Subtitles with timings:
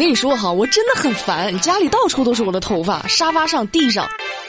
[0.00, 4.08] 跟你说哈，我真的很烦，家里到处都是我的头发，沙发上、地上，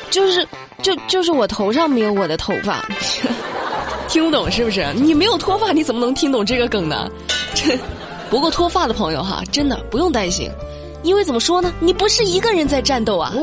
[0.10, 0.48] 就是
[0.82, 2.88] 就就是我头上没有我的头发，
[4.08, 4.88] 听不懂是不是？
[4.96, 7.12] 你没有脱发，你怎么能听懂这个梗呢？
[7.54, 7.78] 这，
[8.32, 10.50] 不过脱发的朋友哈，真的不用担心，
[11.04, 13.34] 因为怎么说呢，你不是一个人在战斗啊。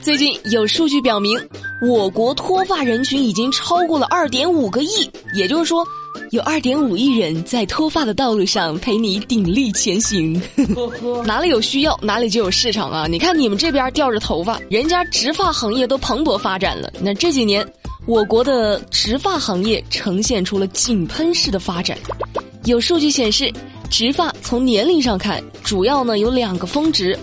[0.00, 1.40] 最近有数据表明，
[1.80, 5.82] 我国脱发人群已经超过了二点五个亿，也就是说。
[6.34, 10.42] 有二点五亿人在脱发的道路上陪你鼎力前行，
[11.24, 13.06] 哪里有需要哪里就有市场啊！
[13.08, 16.92] 你看你们这边掉着头发，人家植发行业都蓬勃发展了。
[17.00, 17.64] 那这几年，
[18.04, 21.96] 我国的植发行业呈现出了井喷式的发展。
[22.64, 23.48] 有数据显示，
[23.88, 27.16] 植发从年龄上看，主要呢有两个峰值，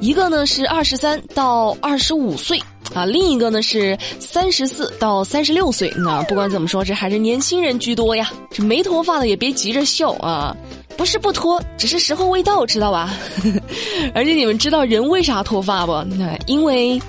[0.00, 2.60] 一个呢是二十三到二十五岁。
[2.94, 5.92] 啊，另一个呢是三十四到三十六岁。
[5.96, 8.30] 那不管怎么说，这还是年轻人居多呀。
[8.50, 10.56] 这没脱发的也别急着笑啊，
[10.96, 13.14] 不是不脱，只是时候未到，知道吧？
[14.14, 15.92] 而且你们知道人为啥脱发不？
[16.16, 17.00] 那因为。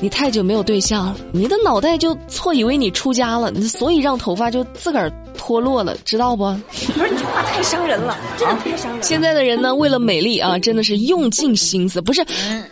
[0.00, 6.44] 你太久没有对象，你的脑袋就错以为你出家了，所以让头发就自个儿脱落了，知道不？
[6.92, 9.02] 不是你这话太伤人了，真的太伤人。
[9.02, 12.22] 现在的人呢，为了美丽啊，真的是用尽心思，不是，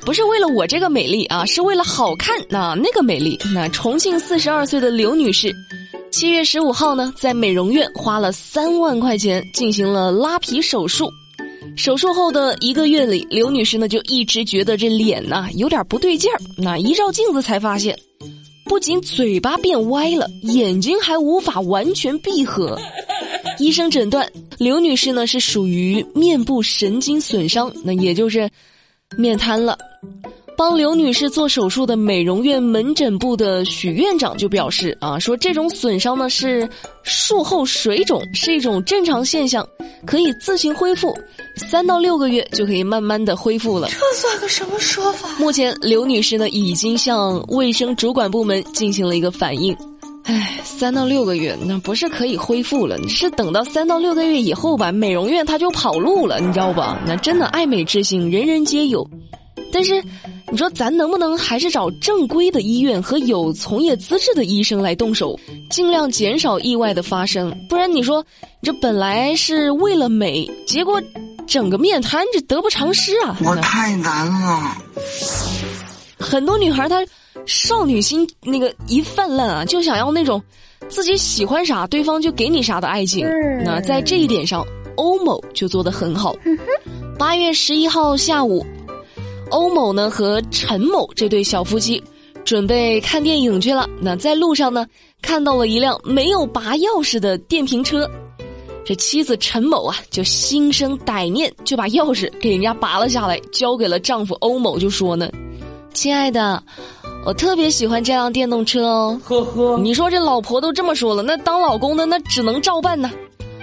[0.03, 3.39] 不是为了我这个美丽啊，是为了好看啊，那个美丽。
[3.55, 5.55] 那重庆四十二岁的刘女士，
[6.11, 11.11] 七月十五号呢，在美容院花了三万块钱进行了拉皮手术。
[11.77, 16.39] 手术后的一个月里，刘女士呢就一直觉得这脸呐有点不对劲儿。
[16.57, 17.99] 那一照镜子才发现，
[18.67, 22.79] 不仅嘴巴变歪了，眼睛还无法完全闭合。
[23.59, 28.49] 医生诊断，刘女士呢是属于面部神经损伤，那也就是
[29.17, 29.77] 面瘫了。
[30.55, 36.69] 帮刘女士做手术的美容院门诊部的许院长就表示啊，说这种损伤呢是
[37.03, 39.67] 术后水肿，是一种正常现象，
[40.07, 41.17] 可以自行恢复，
[41.63, 43.89] 三到六个月就可以慢慢的恢复了。
[43.89, 45.29] 这算个什么说法？
[45.39, 49.77] 目前刘女士呢已经向卫生主管部门进行了一个反映，
[50.25, 57.01] 唉，三到六个月那不是可以恢复了，你是等到三到六个月以后吧，美容院它就跑路了，你知道吧？
[57.07, 59.09] 那真的爱美之心人人皆有，
[59.73, 60.03] 但是。
[60.51, 65.35] 你说咱能不能还是找正规的医院和有从业资质的医生来动手，
[65.71, 67.51] 尽量减少意外的发生？
[67.71, 68.23] 不然你说，
[68.61, 71.01] 这本来是为了美，结果
[71.47, 73.37] 整个面瘫，这得不偿失啊！
[73.45, 74.77] 我太难了。
[76.19, 77.05] 很多女孩她
[77.47, 80.43] 少女心那个一泛滥啊，就想要那种
[80.89, 83.27] 自己喜欢啥对方就给你啥的爱情。
[83.65, 84.65] 那在这一点上，
[84.97, 86.35] 欧某就做得很好。
[87.19, 88.65] 八月十一号下午。
[89.51, 92.03] 欧某呢和陈某这对小夫妻
[92.43, 93.87] 准备看电影去了。
[94.01, 94.87] 那在路上呢，
[95.21, 98.11] 看到了一辆没有拔钥匙的电瓶车，
[98.85, 105.31] 这妻子陈某啊就心生歹念，就把钥匙给人家拔了下来，交给了丈夫欧某，就说呢
[105.95, 106.63] ：“亲爱的，
[107.25, 113.11] 我特别喜欢这辆电动车哦。”呵呵，你说这老婆都这么说了，那当老公的那只能照办呢。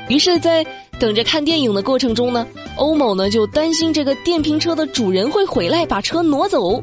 [0.07, 0.65] 于是，在
[0.99, 2.47] 等着看电影的过程中呢，
[2.77, 6.81] 欧某呢就担心这个电瓶车的主人会回来把车挪走，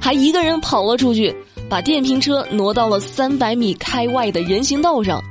[0.00, 1.32] 还一个人跑了出去，
[1.68, 5.22] 把电瓶车挪到了三百米开外的人行道上，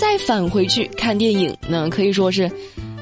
[0.00, 1.56] 再返回去看电影。
[1.68, 2.50] 那可以说是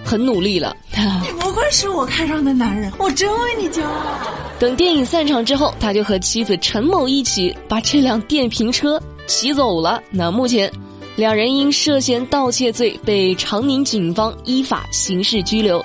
[0.04, 0.76] 很努力了。
[1.22, 4.18] 你不愧是我看上的男人，我真为你骄傲。
[4.58, 10.02] 等电影散场之后，他就和妻子陈某一起把这辆电瓶车骑走了。
[10.10, 10.70] 那目前。
[11.14, 15.84] 两人因涉嫌盗窃罪被长宁警方依法刑事拘留，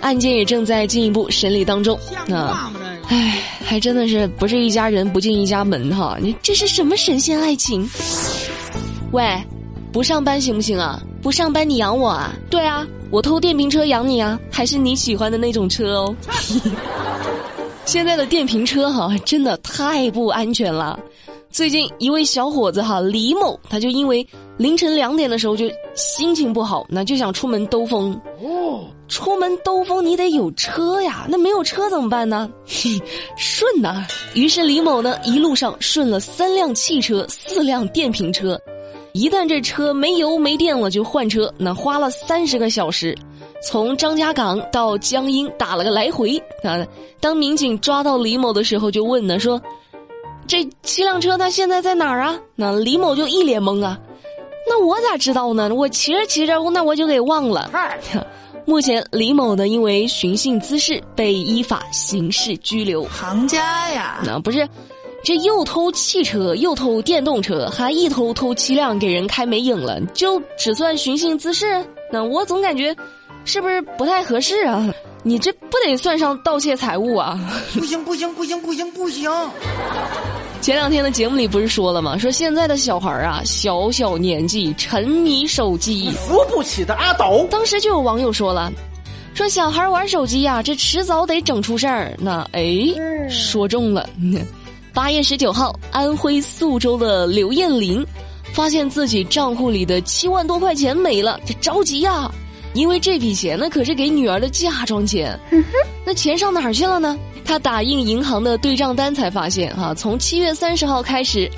[0.00, 1.98] 案件也正在进一步审理当中。
[2.28, 2.70] 那，
[3.08, 6.16] 唉，还真的是不是一家人不进一家门哈？
[6.22, 7.90] 你这是什么神仙爱情？
[9.10, 9.36] 喂，
[9.92, 11.00] 不上班行不行啊？
[11.22, 12.32] 不上班你养我啊？
[12.50, 14.38] 对啊，我偷电瓶车养你啊？
[14.50, 16.16] 还是你喜欢的那种车哦？
[17.84, 20.98] 现在的电瓶车哈，真的太不安全了。
[21.50, 24.26] 最近一位小伙子哈李某，他就因为
[24.58, 28.12] 凌晨两点的时候就心情不好，那就想出门兜风。
[28.42, 32.50] 哦，出门兜风你得有车呀，那没有车怎么办呢？
[33.38, 34.06] 顺呐！
[34.34, 38.60] 于是李某呢一路上顺了三辆汽车、四辆电瓶车，
[39.18, 43.18] 一旦这车没油没电了就换车，那花了三十个小时，
[43.60, 46.40] 从张家港到江阴打了个来回。
[46.62, 46.86] 啊，
[47.18, 49.60] 当民警抓到李某的时候，就问呢说。
[50.46, 52.38] 这七辆车他现在在哪儿啊？
[52.54, 53.98] 那李某就一脸懵啊，
[54.68, 55.74] 那我咋知道呢？
[55.74, 57.68] 我骑着骑着，那我就给忘了。
[58.64, 63.02] 目前李某呢，因为寻衅滋事被依法刑事拘留。
[63.06, 64.66] 行家呀，那不是，
[65.24, 71.84] 这又偷汽车又偷电动车，还一偷偷七辆给人开没影了，就只算寻衅滋事？
[72.10, 72.94] 那我总感觉，
[73.44, 74.88] 是不是不太合适啊？
[75.24, 77.38] 你这不得算上盗窃财物啊？
[77.74, 79.30] 不行不行不行不行不行！
[80.60, 82.16] 前两天的节目里不是说了吗？
[82.16, 87.46] 说现在的小孩啊，小小年纪沉迷手机，扶不起的阿斗。
[87.50, 88.72] 当时就有网友说了，
[89.34, 92.14] 说小孩玩手机呀，这迟早得整出事儿。
[92.18, 92.88] 那哎，
[93.28, 94.08] 说中了。
[94.98, 98.04] 八月十九号，安徽宿州的刘艳玲
[98.52, 102.28] 发现自己账户里的七万多块钱没了，这着急呀，
[102.74, 105.38] 因为这笔钱呢可是给女儿的嫁妆钱。
[106.04, 107.16] 那钱上哪儿去了呢？
[107.44, 111.48] 她打印银行的对账单才发现，哈，从七月三十号开始，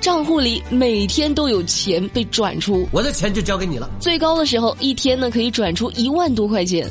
[0.00, 2.88] 账户里每天都有钱被转出。
[2.90, 3.88] 我的钱就交给你了。
[4.00, 6.90] 最高的时候，一天呢可以转出一万多块钱。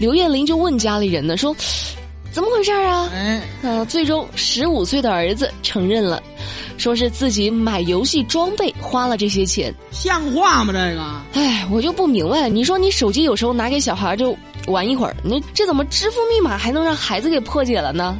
[0.00, 1.54] 刘艳玲就问家里人呢，说
[2.32, 6.22] ：“怎么回事啊？”嗯，呃，最终十五岁的儿子承认了，
[6.76, 9.74] 说是自己买游戏装备花了这些钱。
[9.90, 10.72] 像话吗？
[10.72, 11.40] 这个？
[11.40, 14.36] 哎，我就不明白，你说你手机有时候拿给小孩就。
[14.66, 18.18] 玩一会儿，你这怎么支付密码还能让孩子给破解了呢？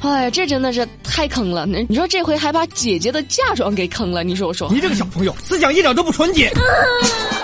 [0.00, 1.66] 哎，这真的是太坑了！
[1.66, 4.70] 你你说这回还把姐姐的嫁妆给坑了，你说我说？
[4.72, 6.50] 你这个小朋友思想一点都不纯洁。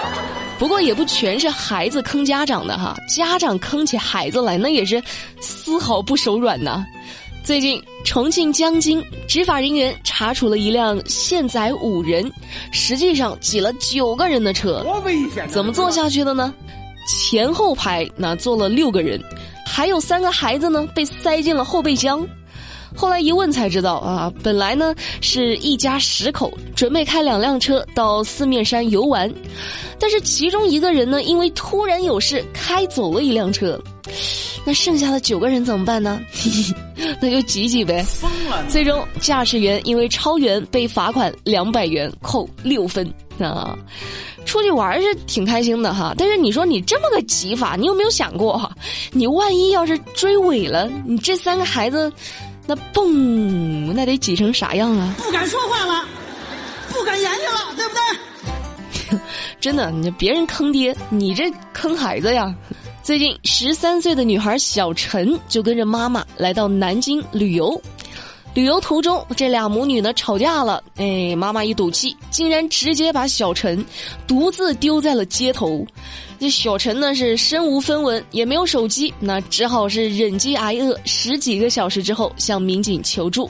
[0.59, 5.03] 不过也不全是孩子坑家长的哈，家长坑起孩子来那也是
[5.41, 6.85] 丝毫不手软呐。
[7.45, 12.31] 最近重庆江津执法人员查处了一辆限载五人，
[12.73, 15.49] 实际上挤了九个人的车，多危险！
[15.49, 16.53] 怎么坐下去的呢？
[17.09, 19.19] 前后排那坐了六个人，
[19.65, 22.27] 还有三个孩子呢，被塞进了后备箱。
[22.97, 29.33] 后来一问才知道啊，本来呢是一家十口，准备开两辆车到四面山游玩，
[29.99, 33.81] 但是其中一个人呢，因为突然有事开走了一辆车，
[34.65, 36.21] 那剩下的九个人怎么办呢？
[37.21, 38.03] 那就挤挤呗。
[38.03, 38.65] 疯了！
[38.69, 43.09] 最终驾驶员因为超员被罚款两百元，扣六分
[43.39, 43.79] 啊。
[44.45, 48.71] 出去玩是挺开心的哈，但是你说你这么个挤法，你有没有想过，
[49.13, 52.11] 你万一要是追尾了，你这三个孩子，
[52.69, 55.15] 那嘣，那得挤成啥样啊？
[55.17, 56.05] 不敢说话了，
[56.93, 57.95] 不敢言语了，对不
[59.11, 59.19] 对？
[59.59, 62.55] 真的，你别人坑爹，你这坑孩子呀。
[63.03, 67.81] 最近十三岁的女孩小陈就跟着妈妈来到南京旅游。
[68.59, 70.83] 旅游途中，这俩母女呢吵架了。
[70.97, 73.87] 哎，妈妈一赌气，竟然直接把小陈
[74.27, 75.87] 独自丢在了街头。
[76.41, 83.49] 这小陈呢是身无分文，也没有手机，那只好是忍饥挨饿十几个小时之后向民警求助。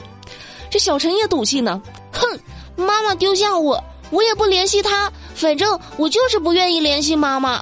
[0.69, 1.81] 这小陈也赌气呢，
[2.13, 2.39] 哼，
[2.75, 7.59] 妈妈丢下我，我也不联系他，反正我就是不愿意联系妈妈。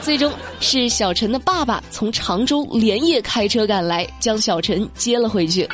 [0.00, 5.68] 最终是小陈的爸爸从常州连夜开车赶来，将小陈接了回去。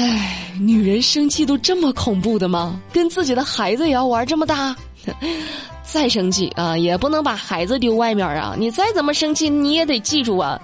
[0.00, 2.80] 唉，女人生气都这么恐怖的吗？
[2.90, 4.74] 跟自己的孩子也要玩这么大？
[5.84, 8.54] 再生气啊，也不能把孩子丢外面啊！
[8.56, 10.58] 你再怎么生气，你也得记住啊，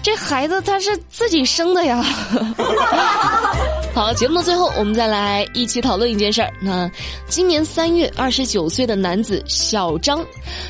[0.00, 2.04] 这孩子他是自己生的呀。
[3.92, 6.52] 好，节目的最后，我们再来一起讨论一件事儿。
[6.60, 6.88] 那
[7.26, 10.24] 今年三月，二十九岁的男子小张，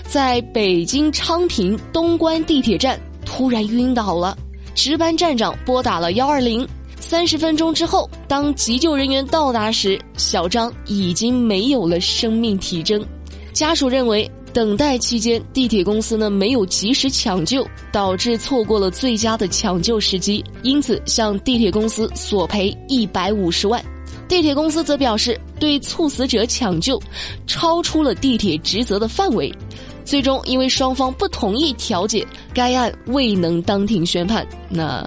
[0.08, 4.34] 在北京昌平东关地铁站突然晕倒了，
[4.74, 6.66] 值班站长拨打了幺二零。
[7.12, 13.04] 三十分钟之后，当急救人员到达时，小张已经没有了生命体征。
[13.52, 23.84] 家属认为，等待期间地铁公司呢没有及时抢救，导致错过了最佳的抢救时机，因此向地铁公司索赔一百五十万。
[24.26, 26.98] 地铁公司则表示，对猝死者抢救
[27.46, 29.54] 超出了地铁职责的范围。
[30.02, 34.46] 最终，因为双方不同意调解，该案未能当庭宣判。
[34.70, 35.06] 那。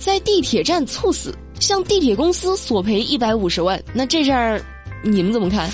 [0.00, 4.60] 在地铁站猝死，向地铁公司索赔一百五十万，那这事儿
[5.04, 5.70] 你们怎么看？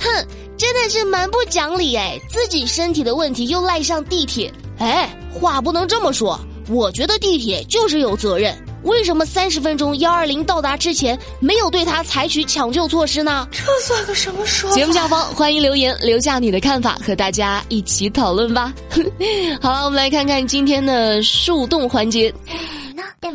[0.00, 2.16] 哼，真的是蛮不讲理哎！
[2.30, 6.38] 自己身体的问题又赖上地铁，哎，话不能这么说。
[6.68, 13.48] 我觉得地铁就是有责任，为什么三十分钟幺二零到达之前没有对他采取抢救措施呢？
[13.50, 14.72] 这算个什么说？
[14.72, 18.72] 节目下方欢迎留言，留下你的看法，和大家一起讨论吧。
[19.60, 22.32] 好了，我们来看看今天的树洞环节。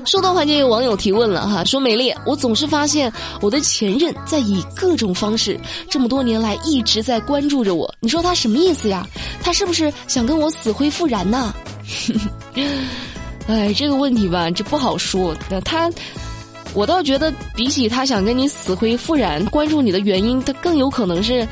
[0.05, 9.07] 说到环节，有网友提问了哈，说美丽，我总是发现我的前任在以各种方式，这么多年来一直在关注着我，你说他什么意思呀？
[9.41, 11.53] 他是不是想跟我死灰复燃呢？
[13.47, 15.33] 哎，这个问题吧，这不好说。
[15.49, 15.89] 那他，
[16.73, 21.47] 我倒觉得比起他想跟你死灰复燃，关注你的原因，他更有可能是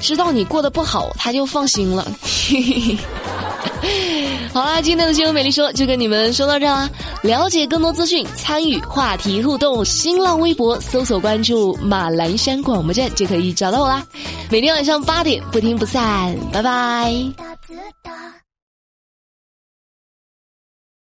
[0.00, 2.10] 知道你过得不好，他就放心了。
[4.52, 6.88] 好啦，今天的新闻美丽说就跟你们说到这啦。
[7.22, 14.06] 了解更多资讯，参与话题互动，新浪微博搜索关注马栏山广播站就可以找到我啦。
[14.50, 17.12] 每天晚上八点不听不散，拜拜。